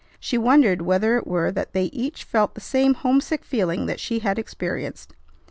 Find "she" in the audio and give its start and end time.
0.19-0.35, 3.99-4.17